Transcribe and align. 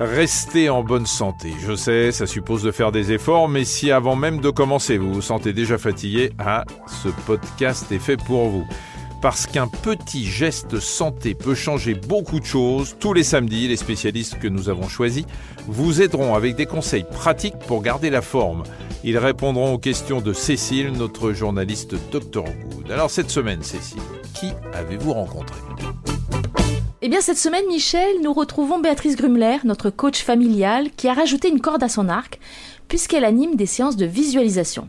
Restez 0.00 0.68
en 0.68 0.84
bonne 0.84 1.06
santé. 1.06 1.52
Je 1.58 1.74
sais, 1.74 2.12
ça 2.12 2.28
suppose 2.28 2.62
de 2.62 2.70
faire 2.70 2.92
des 2.92 3.10
efforts, 3.10 3.48
mais 3.48 3.64
si 3.64 3.90
avant 3.90 4.14
même 4.14 4.40
de 4.40 4.48
commencer, 4.48 4.96
vous 4.96 5.12
vous 5.12 5.22
sentez 5.22 5.52
déjà 5.52 5.76
fatigué, 5.76 6.30
ah, 6.38 6.64
ce 7.02 7.08
podcast 7.26 7.90
est 7.90 7.98
fait 7.98 8.16
pour 8.16 8.48
vous. 8.48 8.64
Parce 9.20 9.48
qu'un 9.48 9.66
petit 9.66 10.24
geste 10.24 10.78
santé 10.78 11.34
peut 11.34 11.56
changer 11.56 11.94
beaucoup 11.94 12.38
de 12.38 12.44
choses, 12.44 12.94
tous 13.00 13.12
les 13.12 13.24
samedis, 13.24 13.66
les 13.66 13.76
spécialistes 13.76 14.38
que 14.38 14.46
nous 14.46 14.68
avons 14.68 14.88
choisis 14.88 15.24
vous 15.66 16.00
aideront 16.00 16.36
avec 16.36 16.54
des 16.54 16.66
conseils 16.66 17.04
pratiques 17.10 17.58
pour 17.66 17.82
garder 17.82 18.10
la 18.10 18.22
forme. 18.22 18.62
Ils 19.02 19.18
répondront 19.18 19.74
aux 19.74 19.78
questions 19.78 20.20
de 20.20 20.32
Cécile, 20.32 20.92
notre 20.92 21.32
journaliste 21.32 21.96
Dr 22.12 22.44
Good. 22.44 22.92
Alors 22.92 23.10
cette 23.10 23.30
semaine, 23.30 23.64
Cécile, 23.64 23.98
qui 24.34 24.52
avez-vous 24.72 25.12
rencontré? 25.12 25.58
Eh 27.00 27.08
bien, 27.08 27.20
cette 27.20 27.38
semaine, 27.38 27.66
Michel, 27.68 28.20
nous 28.22 28.32
retrouvons 28.32 28.80
Béatrice 28.80 29.14
Grumler, 29.14 29.58
notre 29.62 29.88
coach 29.88 30.22
familial, 30.22 30.90
qui 30.96 31.06
a 31.06 31.14
rajouté 31.14 31.48
une 31.48 31.60
corde 31.60 31.84
à 31.84 31.88
son 31.88 32.08
arc, 32.08 32.40
puisqu'elle 32.88 33.24
anime 33.24 33.54
des 33.54 33.66
séances 33.66 33.96
de 33.96 34.06
visualisation. 34.06 34.88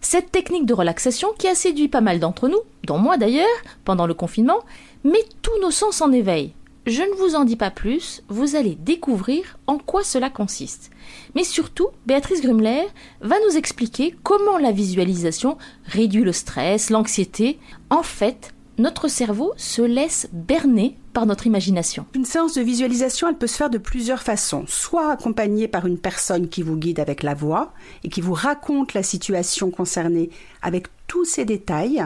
Cette 0.00 0.32
technique 0.32 0.66
de 0.66 0.74
relaxation 0.74 1.28
qui 1.38 1.46
a 1.46 1.54
séduit 1.54 1.86
pas 1.86 2.00
mal 2.00 2.18
d'entre 2.18 2.48
nous, 2.48 2.60
dont 2.84 2.98
moi 2.98 3.16
d'ailleurs, 3.16 3.46
pendant 3.84 4.06
le 4.06 4.14
confinement, 4.14 4.58
met 5.04 5.24
tous 5.42 5.60
nos 5.62 5.70
sens 5.70 6.00
en 6.00 6.10
éveil. 6.10 6.52
Je 6.84 7.02
ne 7.02 7.14
vous 7.16 7.36
en 7.36 7.44
dis 7.44 7.56
pas 7.56 7.70
plus, 7.70 8.22
vous 8.28 8.56
allez 8.56 8.76
découvrir 8.76 9.58
en 9.66 9.78
quoi 9.78 10.02
cela 10.02 10.30
consiste. 10.30 10.90
Mais 11.34 11.44
surtout, 11.44 11.88
Béatrice 12.06 12.42
Grumler 12.42 12.86
va 13.20 13.36
nous 13.48 13.56
expliquer 13.56 14.14
comment 14.22 14.58
la 14.58 14.72
visualisation 14.72 15.58
réduit 15.84 16.22
le 16.22 16.32
stress, 16.32 16.90
l'anxiété. 16.90 17.58
En 17.90 18.02
fait, 18.02 18.52
notre 18.78 19.08
cerveau 19.08 19.52
se 19.56 19.82
laisse 19.82 20.28
berner 20.32 20.98
par 21.12 21.26
notre 21.26 21.46
imagination. 21.46 22.06
Une 22.14 22.24
séance 22.24 22.54
de 22.54 22.62
visualisation, 22.62 23.28
elle 23.28 23.38
peut 23.38 23.46
se 23.46 23.56
faire 23.56 23.70
de 23.70 23.78
plusieurs 23.78 24.22
façons. 24.22 24.64
Soit 24.66 25.10
accompagnée 25.10 25.68
par 25.68 25.86
une 25.86 25.98
personne 25.98 26.48
qui 26.48 26.62
vous 26.62 26.76
guide 26.76 27.00
avec 27.00 27.22
la 27.22 27.34
voix 27.34 27.72
et 28.04 28.08
qui 28.08 28.20
vous 28.20 28.34
raconte 28.34 28.94
la 28.94 29.02
situation 29.02 29.70
concernée 29.70 30.30
avec 30.62 30.88
tous 31.06 31.24
ses 31.24 31.44
détails, 31.44 32.04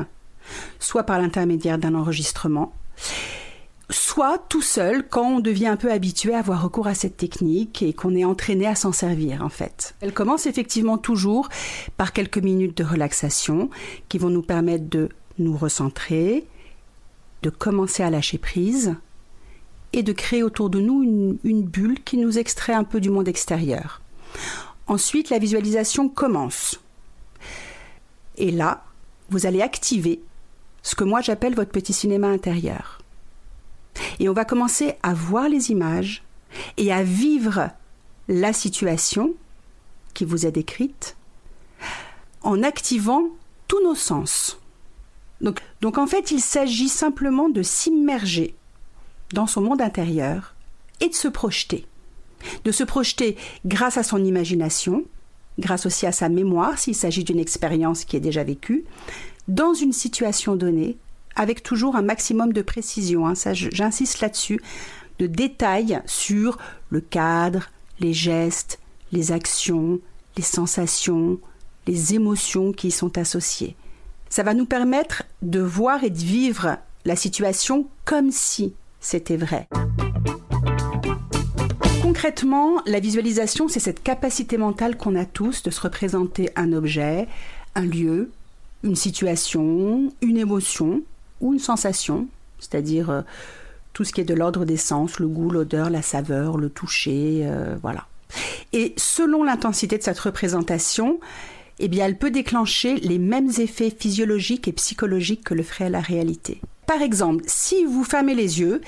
soit 0.78 1.04
par 1.04 1.20
l'intermédiaire 1.20 1.78
d'un 1.78 1.94
enregistrement, 1.94 2.72
soit 3.88 4.38
tout 4.48 4.62
seul 4.62 5.06
quand 5.08 5.26
on 5.26 5.41
devient 5.41 5.66
un 5.66 5.76
peu 5.76 5.91
habitué 5.91 6.34
à 6.34 6.38
avoir 6.38 6.62
recours 6.62 6.86
à 6.86 6.94
cette 6.94 7.16
technique 7.16 7.82
et 7.82 7.92
qu'on 7.92 8.14
est 8.14 8.24
entraîné 8.24 8.66
à 8.66 8.76
s'en 8.76 8.92
servir 8.92 9.42
en 9.42 9.48
fait. 9.48 9.94
Elle 10.00 10.12
commence 10.12 10.46
effectivement 10.46 10.98
toujours 10.98 11.48
par 11.96 12.12
quelques 12.12 12.38
minutes 12.38 12.76
de 12.76 12.84
relaxation 12.84 13.68
qui 14.08 14.18
vont 14.18 14.30
nous 14.30 14.42
permettre 14.42 14.88
de 14.88 15.08
nous 15.38 15.56
recentrer, 15.56 16.46
de 17.42 17.50
commencer 17.50 18.02
à 18.02 18.10
lâcher 18.10 18.38
prise 18.38 18.94
et 19.92 20.02
de 20.02 20.12
créer 20.12 20.42
autour 20.42 20.70
de 20.70 20.80
nous 20.80 21.38
une, 21.42 21.62
bulle 21.62 22.02
qui 22.02 22.16
nous 22.16 22.38
extrait 22.38 22.72
un 22.72 22.84
peu 22.84 23.00
du 23.00 23.10
monde 23.10 23.28
extérieur. 23.28 24.00
Ensuite, 24.86 25.30
la 25.30 25.38
visualisation 25.38 26.08
commence. 26.08 26.80
Et 28.36 28.50
là, 28.50 28.84
vous 29.30 29.47
allez 29.47 29.62
activer 29.62 30.20
ce 30.82 30.94
que 30.94 31.05
moi 31.05 31.20
j'appelle 31.20 31.55
votre 31.55 31.70
petit 31.70 31.92
cinéma 31.92 32.28
intérieur. 32.28 33.00
Et 34.19 34.28
on 34.28 34.32
va 34.32 34.44
commencer 34.44 34.94
à 35.02 35.14
voir 35.14 35.48
les 35.48 35.70
images 35.70 36.22
et 36.77 36.92
à 36.92 37.02
vivre 37.02 37.70
la 38.28 38.52
situation 38.52 39.34
qui 40.14 40.25
vous 40.25 40.47
est 40.47 40.52
décrite 40.52 41.16
en 42.42 42.62
activant 42.62 43.25
tous 43.69 43.82
nos 43.82 43.94
sens. 43.94 44.59
Donc, 45.41 45.98
en 45.98 46.06
fait, 46.06 46.30
il 46.30 46.41
s'agit 46.41 46.88
simplement 46.88 47.48
de 47.48 47.62
s'immerger 47.62 48.55
dans 49.33 49.47
son 49.47 49.60
monde 49.60 49.80
intérieur 49.80 50.55
et 51.00 51.08
de 51.08 51.14
se 51.14 51.28
projeter. 51.28 51.86
De 52.64 52.72
se 52.72 52.84
projeter 52.84 53.36
grâce 53.64 53.97
à 53.97 54.02
son 54.02 54.24
imagination, 54.24 55.05
grâce 55.58 55.86
aussi 55.86 56.06
à 56.06 56.12
sa 56.12 56.28
mémoire 56.28 56.78
s'il 56.78 56.94
s'agit 56.94 57.24
d'une 57.24 57.38
expérience 57.38 58.05
qui 58.05 58.16
est 58.16 58.20
déjà 58.20 58.44
vécue, 58.44 58.84
dans 59.48 59.74
une 59.74 59.92
situation 59.92 60.56
donnée, 60.56 60.97
avec 61.37 61.62
toujours 61.62 61.97
un 61.97 62.03
maximum 62.03 62.53
de 62.53 62.62
précision. 62.62 63.26
Hein. 63.26 63.34
j'insiste 63.53 64.20
là-dessus, 64.20 64.60
de 65.19 65.26
détails 65.26 66.00
sur 66.06 66.59
le 66.88 67.00
cadre, 67.00 67.70
les 68.00 68.12
gestes, 68.12 68.78
les 69.12 69.32
actions, 69.32 70.00
les 70.37 70.43
sensations, 70.43 71.38
les 71.87 72.14
émotions 72.14 72.72
qui 72.72 72.88
y 72.88 72.91
sont 72.91 73.19
associées. 73.19 73.76
Ça 74.32 74.44
va 74.44 74.54
nous 74.54 74.64
permettre 74.64 75.24
de 75.42 75.58
voir 75.58 76.04
et 76.04 76.10
de 76.10 76.16
vivre 76.16 76.78
la 77.04 77.16
situation 77.16 77.88
comme 78.04 78.30
si 78.30 78.74
c'était 79.00 79.36
vrai. 79.36 79.66
Concrètement, 82.00 82.80
la 82.86 83.00
visualisation, 83.00 83.66
c'est 83.66 83.80
cette 83.80 84.04
capacité 84.04 84.56
mentale 84.56 84.96
qu'on 84.96 85.16
a 85.16 85.24
tous 85.24 85.64
de 85.64 85.70
se 85.70 85.80
représenter 85.80 86.50
un 86.54 86.72
objet, 86.72 87.26
un 87.74 87.84
lieu, 87.84 88.30
une 88.84 88.94
situation, 88.94 90.12
une 90.22 90.36
émotion 90.36 91.02
ou 91.40 91.52
une 91.52 91.58
sensation, 91.58 92.28
c'est-à-dire 92.60 93.10
euh, 93.10 93.22
tout 93.94 94.04
ce 94.04 94.12
qui 94.12 94.20
est 94.20 94.24
de 94.24 94.34
l'ordre 94.34 94.64
des 94.64 94.76
sens, 94.76 95.19
le 95.19 95.26
goût, 95.26 95.50
l'odeur, 95.50 95.90
la 95.90 96.02
saveur, 96.02 96.56
le 96.56 96.70
toucher, 96.70 97.40
euh, 97.42 97.74
voilà. 97.82 98.06
Et 98.72 98.94
selon 98.96 99.42
l'intensité 99.42 99.98
de 99.98 100.04
cette 100.04 100.20
représentation, 100.20 101.19
eh 101.80 101.98
elle 101.98 102.18
peut 102.18 102.30
déclencher 102.30 102.96
les 102.96 103.18
mêmes 103.18 103.50
effets 103.58 103.94
physiologiques 103.96 104.68
et 104.68 104.72
psychologiques 104.72 105.44
que 105.44 105.54
le 105.54 105.62
ferait 105.62 105.91
la 105.91 106.00
réalité. 106.00 106.60
Par 106.86 107.02
exemple, 107.02 107.44
si 107.46 107.84
vous 107.84 108.04
fermez 108.04 108.34
les 108.34 108.60
yeux 108.60 108.80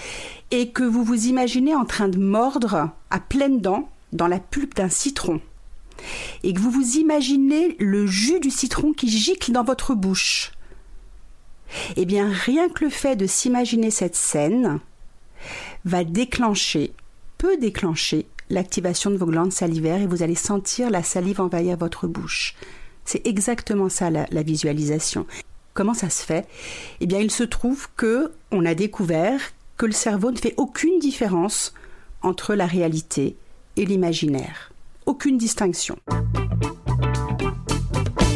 et 0.50 0.70
que 0.70 0.82
vous 0.82 1.04
vous 1.04 1.26
imaginez 1.26 1.74
en 1.74 1.84
train 1.84 2.08
de 2.08 2.18
mordre 2.18 2.90
à 3.10 3.20
pleines 3.20 3.60
dents 3.60 3.88
dans 4.12 4.26
la 4.26 4.40
pulpe 4.40 4.74
d'un 4.74 4.88
citron, 4.88 5.40
et 6.42 6.52
que 6.52 6.60
vous 6.60 6.70
vous 6.70 6.96
imaginez 6.96 7.76
le 7.78 8.06
jus 8.06 8.40
du 8.40 8.50
citron 8.50 8.92
qui 8.92 9.08
gicle 9.08 9.52
dans 9.52 9.64
votre 9.64 9.94
bouche, 9.94 10.52
eh 11.96 12.04
bien, 12.04 12.30
rien 12.30 12.68
que 12.68 12.84
le 12.84 12.90
fait 12.90 13.16
de 13.16 13.26
s'imaginer 13.26 13.90
cette 13.90 14.16
scène 14.16 14.80
va 15.84 16.04
déclencher, 16.04 16.92
peut 17.38 17.56
déclencher 17.56 18.26
l'activation 18.50 19.10
de 19.10 19.16
vos 19.16 19.26
glandes 19.26 19.52
salivaires 19.52 20.02
et 20.02 20.06
vous 20.06 20.22
allez 20.22 20.34
sentir 20.34 20.90
la 20.90 21.02
salive 21.02 21.40
envahir 21.40 21.76
votre 21.76 22.06
bouche. 22.06 22.54
C'est 23.04 23.26
exactement 23.26 23.88
ça 23.88 24.10
la, 24.10 24.42
visualisation. 24.42 25.26
Comment 25.74 25.94
ça 25.94 26.10
se 26.10 26.22
fait? 26.22 26.46
Eh 27.00 27.06
bien, 27.06 27.18
il 27.18 27.30
se 27.30 27.42
trouve 27.42 27.88
que 27.96 28.32
on 28.50 28.64
a 28.66 28.74
découvert 28.74 29.40
que 29.76 29.86
le 29.86 29.92
cerveau 29.92 30.30
ne 30.30 30.36
fait 30.36 30.54
aucune 30.56 30.98
différence 30.98 31.74
entre 32.22 32.54
la 32.54 32.66
réalité 32.66 33.36
et 33.76 33.84
l'imaginaire. 33.84 34.72
Aucune 35.06 35.38
distinction. 35.38 35.96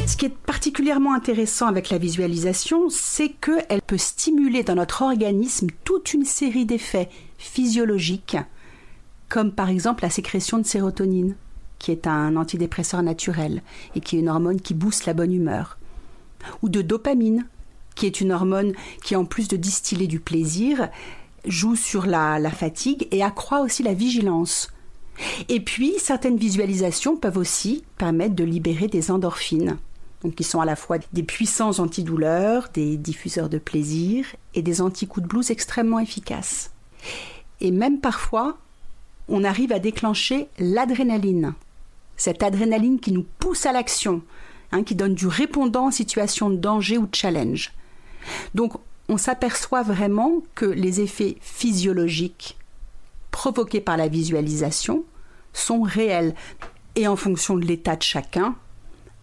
Ce 0.06 0.16
qui 0.16 0.27
est 0.27 0.37
particulièrement 0.37 1.15
intéressant 1.15 1.66
avec 1.66 1.91
la 1.91 1.98
visualisation, 1.98 2.88
c'est 2.88 3.28
qu'elle 3.28 3.83
peut 3.87 3.98
stimuler 3.98 4.62
dans 4.62 4.75
notre 4.75 5.03
organisme 5.03 5.69
toute 5.84 6.15
une 6.15 6.25
série 6.25 6.65
d'effets 6.65 7.10
physiologiques, 7.38 8.38
comme 9.28 9.53
par 9.53 9.69
exemple 9.69 10.04
la 10.04 10.10
sécrétion 10.10 10.59
de 10.59 10.66
sérotonine 10.66 11.37
qui 11.79 11.91
est 11.91 12.07
un 12.07 12.37
antidépresseur 12.37 13.03
naturel 13.03 13.63
et 13.95 14.01
qui 14.01 14.17
est 14.17 14.21
une 14.21 14.29
hormone 14.29 14.61
qui 14.61 14.75
booste 14.75 15.07
la 15.07 15.15
bonne 15.15 15.33
humeur, 15.33 15.79
ou 16.63 16.69
de 16.69 16.83
dopamine, 16.83 17.47
qui 17.95 18.07
est 18.07 18.21
une 18.21 18.33
hormone 18.33 18.73
qui, 19.03 19.17
en 19.17 19.25
plus 19.25 19.49
de 19.49 19.57
distiller 19.57 20.07
du 20.07 20.21
plaisir, 20.21 20.89
joue 21.47 21.77
sur 21.77 22.07
la, 22.07 22.39
fatigue 22.51 23.09
et 23.11 23.23
accroît 23.23 23.61
aussi 23.61 23.83
la 23.83 23.95
vigilance. 23.95 24.71
Et 25.49 25.61
puis, 25.61 25.95
certaines 25.99 26.37
visualisations 26.37 27.17
peuvent 27.17 27.39
aussi 27.39 27.85
permettre 27.97 28.35
de 28.35 28.45
libérer 28.45 28.87
des 28.87 29.11
endorphines, 29.11 29.79
qui 30.37 30.45
sont 30.45 30.61
à 30.61 30.65
la 30.65 30.77
fois 30.77 30.99
des 31.13 31.23
puissants 31.23 31.79
antidouleurs, 31.79 32.69
des 32.75 32.97
diffuseurs 32.97 33.49
de 33.49 33.59
plaisir 33.59 34.27
et 34.55 34.63
des 34.63 34.81
anti-coups 34.81 35.23
de 35.23 35.29
blues 35.29 35.51
extrêmement 35.51 36.01
efficaces. 36.01 36.73
Et 37.61 37.71
même 37.71 38.01
parfois, 38.01 38.59
on 39.29 39.45
arrive 39.45 39.73
à 39.73 39.79
déclencher 39.79 40.49
l'adrénaline, 40.59 41.55
cette 42.16 42.42
adrénaline 42.42 43.01
qui 43.01 43.13
nous 43.13 43.27
pousse 43.39 43.66
à 43.66 43.72
l'action, 43.72 44.22
hein, 44.72 44.83
qui 44.83 44.95
donne 44.95 45.15
du 45.15 45.27
répondant 45.27 45.86
en 45.86 45.91
situation 45.91 46.51
de 46.51 46.57
danger 46.57 46.98
ou 46.98 47.07
de 47.07 47.15
challenge. 47.15 47.72
Donc 48.54 48.74
on 49.09 49.18
s'aperçoit 49.18 49.83
vraiment 49.83 50.42
que 50.54 50.66
les 50.66 51.01
effets 51.01 51.36
physiologiques 51.41 52.57
provoqués 53.30 53.80
par 53.80 53.97
la 53.97 54.09
visualisation 54.09 55.04
sont 55.53 55.83
réels. 55.83 56.34
Et 56.97 57.07
en 57.07 57.16
fonction 57.16 57.57
de 57.57 57.66
l'état 57.66 57.97
de 57.97 58.03
chacun, 58.03 58.57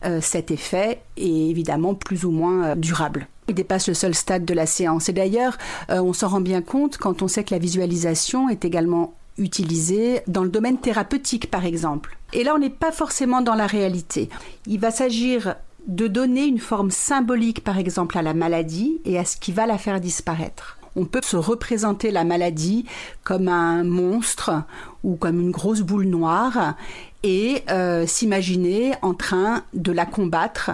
euh, 0.05 0.21
cet 0.21 0.51
effet 0.51 1.01
est 1.17 1.49
évidemment 1.49 1.95
plus 1.95 2.25
ou 2.25 2.31
moins 2.31 2.63
euh, 2.63 2.75
durable. 2.75 3.27
Il 3.47 3.55
dépasse 3.55 3.87
le 3.87 3.93
seul 3.93 4.13
stade 4.13 4.45
de 4.45 4.53
la 4.53 4.65
séance. 4.65 5.09
Et 5.09 5.13
d'ailleurs, 5.13 5.57
euh, 5.89 6.01
on 6.01 6.13
s'en 6.13 6.27
rend 6.27 6.41
bien 6.41 6.61
compte 6.61 6.97
quand 6.97 7.21
on 7.21 7.27
sait 7.27 7.43
que 7.43 7.53
la 7.53 7.59
visualisation 7.59 8.49
est 8.49 8.65
également 8.65 9.15
utilisée 9.37 10.21
dans 10.27 10.43
le 10.43 10.49
domaine 10.49 10.77
thérapeutique, 10.77 11.49
par 11.49 11.65
exemple. 11.65 12.17
Et 12.33 12.43
là, 12.43 12.53
on 12.55 12.59
n'est 12.59 12.69
pas 12.69 12.91
forcément 12.91 13.41
dans 13.41 13.55
la 13.55 13.67
réalité. 13.67 14.29
Il 14.67 14.79
va 14.79 14.91
s'agir 14.91 15.55
de 15.87 16.07
donner 16.07 16.45
une 16.45 16.59
forme 16.59 16.91
symbolique, 16.91 17.63
par 17.63 17.77
exemple, 17.77 18.17
à 18.17 18.21
la 18.21 18.33
maladie 18.33 19.01
et 19.05 19.17
à 19.17 19.25
ce 19.25 19.37
qui 19.37 19.51
va 19.51 19.65
la 19.65 19.77
faire 19.77 19.99
disparaître. 19.99 20.77
On 20.95 21.05
peut 21.05 21.21
se 21.23 21.37
représenter 21.37 22.11
la 22.11 22.23
maladie 22.23 22.85
comme 23.23 23.47
un 23.47 23.83
monstre 23.83 24.63
ou 25.03 25.15
comme 25.15 25.41
une 25.41 25.51
grosse 25.51 25.81
boule 25.81 26.05
noire 26.05 26.75
et 27.23 27.63
euh, 27.69 28.05
s'imaginer 28.05 28.93
en 29.01 29.13
train 29.13 29.63
de 29.73 29.91
la 29.91 30.05
combattre 30.05 30.71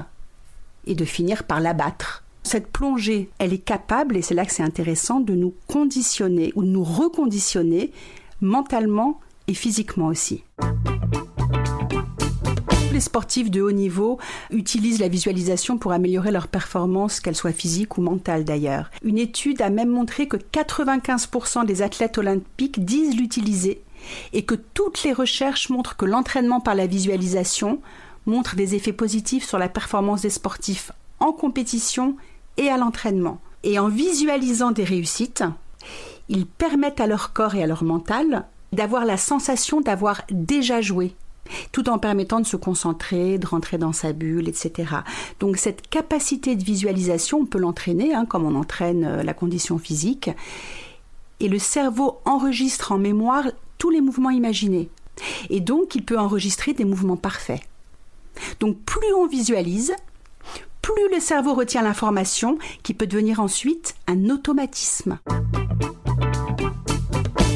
et 0.86 0.96
de 0.96 1.06
finir 1.06 1.44
par 1.44 1.62
l'abattre. 1.62 2.24
Cette 2.44 2.68
plongée, 2.68 3.30
elle 3.38 3.54
est 3.54 3.60
capable, 3.60 4.18
et 4.18 4.22
c'est 4.22 4.34
là 4.34 4.46
que 4.46 4.52
c'est 4.52 4.64
intéressant, 4.64 5.20
de 5.20 5.36
nous 5.36 5.54
conditionner 5.68 6.52
ou 6.56 6.64
de 6.64 6.70
nous 6.70 6.84
reconditionner 6.84 7.92
mentalement 8.42 9.20
et 9.48 9.54
physiquement 9.54 10.08
aussi. 10.08 10.44
Les 12.92 13.00
sportifs 13.00 13.52
de 13.52 13.62
haut 13.62 13.72
niveau 13.72 14.18
utilisent 14.50 15.00
la 15.00 15.08
visualisation 15.08 15.78
pour 15.78 15.92
améliorer 15.92 16.32
leur 16.32 16.48
performance, 16.48 17.20
qu'elle 17.20 17.36
soit 17.36 17.52
physique 17.52 17.98
ou 17.98 18.02
mentale 18.02 18.44
d'ailleurs. 18.44 18.90
Une 19.04 19.20
étude 19.20 19.62
a 19.62 19.70
même 19.70 19.90
montré 19.90 20.28
que 20.28 20.38
95% 20.38 21.66
des 21.66 21.82
athlètes 21.82 22.18
olympiques 22.18 22.84
disent 22.84 23.16
l'utiliser 23.16 23.82
et 24.34 24.44
que 24.44 24.56
toutes 24.56 25.04
les 25.04 25.14
recherches 25.14 25.70
montrent 25.70 25.98
que 25.98 26.06
l'entraînement 26.06 26.62
par 26.62 26.76
la 26.76 26.88
visualisation 26.88 27.80
montre 28.26 28.56
des 28.56 28.76
effets 28.76 28.94
positifs 28.94 29.48
sur 29.48 29.60
la 29.60 29.70
performance 29.70 30.24
des 30.24 30.30
sportifs 30.30 30.92
en 31.20 31.32
compétition 31.32 32.16
et 32.58 32.70
à 32.70 32.78
l'entraînement. 32.78 33.40
Et 33.64 33.78
en 33.78 33.90
visualisant 33.90 34.72
des 34.72 34.84
réussites, 34.84 35.44
ils 36.30 36.46
permettent 36.46 37.02
à 37.02 37.08
leur 37.08 37.34
corps 37.34 37.56
et 37.56 37.64
à 37.64 37.68
leur 37.68 37.84
mental 37.84 38.46
d'avoir 38.72 39.04
la 39.06 39.18
sensation 39.18 39.82
d'avoir 39.82 40.22
déjà 40.30 40.80
joué, 40.80 41.16
tout 41.72 41.90
en 41.90 41.98
permettant 41.98 42.40
de 42.40 42.46
se 42.46 42.56
concentrer, 42.56 43.40
de 43.40 43.48
rentrer 43.48 43.78
dans 43.78 43.94
sa 43.94 44.14
bulle, 44.14 44.48
etc. 44.48 44.94
Donc 45.40 45.58
cette 45.58 45.90
capacité 45.90 46.56
de 46.56 46.64
visualisation, 46.64 47.40
on 47.40 47.46
peut 47.46 47.58
l'entraîner, 47.58 48.14
hein, 48.14 48.26
comme 48.26 48.46
on 48.46 48.56
entraîne 48.56 49.06
euh, 49.06 49.24
la 49.24 49.34
condition 49.34 49.80
physique, 49.80 50.30
et 51.40 51.48
le 51.48 51.60
cerveau 51.60 52.20
enregistre 52.26 52.92
en 52.92 52.98
mémoire 52.98 53.46
tous 53.78 53.90
les 53.90 54.02
mouvements 54.02 54.30
imaginés. 54.30 54.90
Et 55.50 55.62
donc, 55.62 55.96
il 55.96 56.04
peut 56.04 56.20
enregistrer 56.20 56.74
des 56.74 56.86
mouvements 56.86 57.18
parfaits. 57.18 57.62
Donc, 58.60 58.78
plus 58.80 59.14
on 59.18 59.26
visualise, 59.26 59.94
plus 60.82 61.10
le 61.14 61.20
cerveau 61.20 61.54
retient 61.54 61.82
l'information 61.82 62.58
qui 62.84 62.94
peut 62.94 63.08
devenir 63.08 63.40
ensuite 63.40 63.96
un 64.08 64.30
automatisme. 64.30 65.20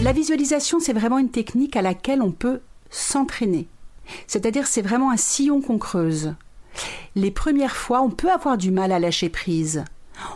La 0.03 0.11
visualisation, 0.11 0.81
c'est 0.81 0.91
vraiment 0.91 1.17
une 1.17 1.31
technique 1.31 1.77
à 1.77 1.81
laquelle 1.81 2.21
on 2.21 2.31
peut 2.31 2.59
s'entraîner. 2.89 3.69
C'est-à-dire, 4.27 4.67
c'est 4.67 4.81
vraiment 4.81 5.11
un 5.11 5.17
sillon 5.17 5.61
qu'on 5.61 5.77
creuse. 5.77 6.35
Les 7.15 7.31
premières 7.31 7.77
fois, 7.77 8.01
on 8.01 8.09
peut 8.09 8.29
avoir 8.29 8.57
du 8.57 8.69
mal 8.69 8.91
à 8.91 8.99
lâcher 8.99 9.29
prise. 9.29 9.85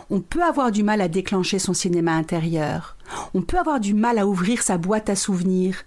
On 0.08 0.22
peut 0.22 0.42
avoir 0.42 0.72
du 0.72 0.82
mal 0.82 1.02
à 1.02 1.08
déclencher 1.08 1.58
son 1.58 1.74
cinéma 1.74 2.12
intérieur. 2.12 2.96
On 3.34 3.42
peut 3.42 3.58
avoir 3.58 3.78
du 3.78 3.92
mal 3.92 4.18
à 4.18 4.26
ouvrir 4.26 4.62
sa 4.62 4.78
boîte 4.78 5.10
à 5.10 5.16
souvenirs. 5.16 5.84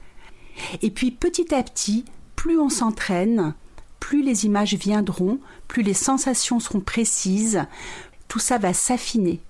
Et 0.83 0.91
puis 0.91 1.09
petit 1.09 1.51
à 1.55 1.63
petit, 1.63 2.05
plus 2.35 2.59
on 2.59 2.69
s'entraîne, 2.69 3.55
plus 3.99 4.21
les 4.21 4.45
images 4.45 4.75
viendront, 4.75 5.39
plus 5.67 5.81
les 5.81 5.95
sensations 5.95 6.59
seront 6.59 6.81
précises, 6.81 7.65
tout 8.27 8.39
ça 8.39 8.59
va 8.59 8.73
s'affiner. 8.73 9.41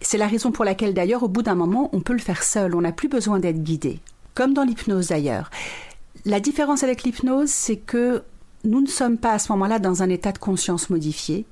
C'est 0.00 0.18
la 0.18 0.26
raison 0.26 0.52
pour 0.52 0.64
laquelle 0.64 0.94
d'ailleurs 0.94 1.22
au 1.22 1.28
bout 1.28 1.42
d'un 1.42 1.54
moment 1.54 1.90
on 1.92 2.00
peut 2.00 2.12
le 2.12 2.18
faire 2.18 2.42
seul, 2.42 2.74
on 2.74 2.80
n'a 2.80 2.92
plus 2.92 3.08
besoin 3.08 3.38
d'être 3.38 3.62
guidé. 3.62 4.00
Comme 4.34 4.54
dans 4.54 4.64
l'hypnose 4.64 5.08
d'ailleurs. 5.08 5.50
La 6.24 6.40
différence 6.40 6.82
avec 6.82 7.02
l'hypnose, 7.02 7.50
c'est 7.50 7.76
que 7.76 8.22
nous 8.64 8.80
ne 8.80 8.86
sommes 8.86 9.18
pas 9.18 9.32
à 9.32 9.38
ce 9.38 9.50
moment-là 9.52 9.78
dans 9.78 10.02
un 10.02 10.08
état 10.08 10.32
de 10.32 10.38
conscience 10.38 10.88
modifié, 10.88 11.44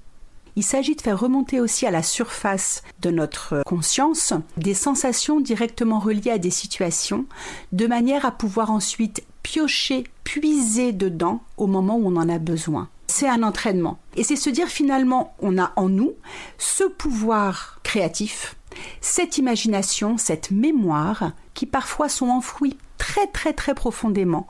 il 0.56 0.62
s'agit 0.62 0.96
de 0.96 1.00
faire 1.00 1.18
remonter 1.18 1.60
aussi 1.60 1.86
à 1.86 1.90
la 1.90 2.02
surface 2.02 2.82
de 3.00 3.10
notre 3.10 3.62
conscience 3.64 4.34
des 4.56 4.74
sensations 4.74 5.40
directement 5.40 5.98
reliées 5.98 6.32
à 6.32 6.38
des 6.38 6.50
situations, 6.50 7.24
de 7.72 7.86
manière 7.86 8.26
à 8.26 8.32
pouvoir 8.32 8.70
ensuite 8.70 9.24
piocher, 9.42 10.04
puiser 10.24 10.92
dedans 10.92 11.40
au 11.56 11.66
moment 11.66 11.96
où 11.96 12.06
on 12.06 12.16
en 12.16 12.28
a 12.28 12.38
besoin. 12.38 12.88
C'est 13.10 13.28
un 13.28 13.42
entraînement. 13.42 13.98
Et 14.16 14.24
c'est 14.24 14.36
se 14.36 14.50
dire 14.50 14.68
finalement, 14.68 15.34
on 15.40 15.58
a 15.58 15.72
en 15.76 15.88
nous 15.88 16.14
ce 16.58 16.84
pouvoir 16.84 17.80
créatif, 17.82 18.56
cette 19.00 19.38
imagination, 19.38 20.16
cette 20.16 20.50
mémoire 20.50 21.32
qui 21.54 21.66
parfois 21.66 22.08
sont 22.08 22.28
enfouies 22.28 22.78
très 22.98 23.26
très 23.26 23.52
très 23.52 23.74
profondément 23.74 24.46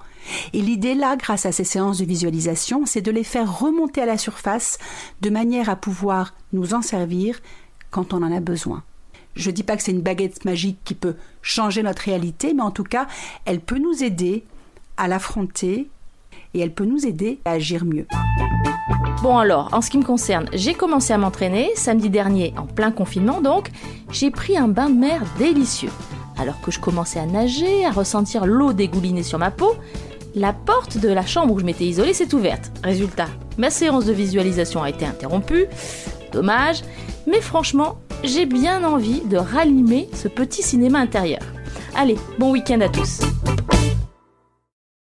et 0.53 0.61
l'idée 0.61 0.95
là, 0.95 1.17
grâce 1.17 1.47
à 1.47 1.53
ces 1.53 1.65
séances 1.65 1.99
de 1.99 2.05
visualisation, 2.05 2.87
c'est 2.87 3.01
de 3.01 3.11
les 3.11 3.25
faire 3.25 3.59
remonter 3.61 4.03
à 4.03 4.07
la 4.07 4.19
surface 4.19 4.79
de 5.21 5.31
manière 5.31 5.69
à 5.69 5.77
pouvoir 5.77 6.35
nous 6.53 6.75
en 6.75 6.83
servir 6.83 7.41
quand 7.91 8.13
on 8.13 8.23
en 8.23 8.33
a 8.33 8.41
besoin. 8.41 8.83
Je 9.35 9.51
ne 9.51 9.55
dis 9.55 9.63
pas 9.63 9.77
que 9.77 9.83
c'est 9.83 9.93
une 9.93 10.03
baguette 10.03 10.45
magique 10.45 10.79
qui 10.85 10.95
peut 10.95 11.17
changer 11.41 11.83
notre 11.83 12.03
réalité, 12.03 12.53
mais 12.53 12.63
en 12.63 12.71
tout 12.71 12.85
cas, 12.85 13.07
elle 13.45 13.61
peut 13.61 13.79
nous 13.79 14.03
aider 14.03 14.45
à 14.97 15.09
l'affronter 15.09 15.89
et 16.55 16.61
elle 16.61 16.73
peut 16.73 16.85
nous 16.85 17.07
aider 17.07 17.39
à 17.45 17.53
agir 17.53 17.85
mieux. 17.85 18.07
Bon 19.23 19.37
alors, 19.37 19.69
en 19.73 19.83
ce 19.83 19.91
qui 19.91 19.99
me 19.99 20.05
concerne, 20.05 20.49
j'ai 20.53 20.73
commencé 20.73 21.13
à 21.13 21.19
m'entraîner 21.19 21.71
samedi 21.75 22.09
dernier 22.09 22.55
en 22.57 22.67
plein 22.67 22.91
confinement 22.91 23.41
donc, 23.41 23.71
j'ai 24.11 24.31
pris 24.31 24.57
un 24.57 24.69
bain 24.69 24.89
de 24.89 24.99
mer 24.99 25.23
délicieux. 25.39 25.91
Alors 26.39 26.61
que 26.63 26.71
je 26.71 26.81
commençais 26.81 27.19
à 27.19 27.27
nager, 27.27 27.85
à 27.85 27.91
ressentir 27.91 28.47
l'eau 28.47 28.73
dégouliner 28.73 29.23
sur 29.23 29.39
ma 29.39 29.51
peau, 29.51 29.77
la 30.35 30.53
porte 30.53 30.97
de 30.97 31.09
la 31.09 31.27
chambre 31.27 31.55
où 31.55 31.59
je 31.59 31.65
m'étais 31.65 31.85
isolée 31.85 32.15
s'est 32.15 32.35
ouverte. 32.35 32.73
Résultat, 32.83 33.29
ma 33.59 33.69
séance 33.69 34.07
de 34.07 34.13
visualisation 34.13 34.83
a 34.83 34.89
été 34.89 35.05
interrompue. 35.05 35.67
Dommage, 36.33 36.83
mais 37.27 37.41
franchement, 37.41 37.99
j'ai 38.25 38.47
bien 38.47 38.85
envie 38.85 39.21
de 39.23 39.37
rallumer 39.37 40.09
ce 40.15 40.29
petit 40.29 40.63
cinéma 40.63 40.99
intérieur. 40.99 41.43
Allez, 41.95 42.17
bon 42.39 42.53
week-end 42.53 42.81
à 42.81 42.89
tous. 42.89 43.21